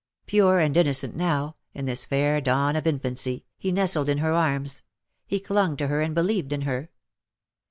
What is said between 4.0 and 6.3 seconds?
in her arms— he clung to her and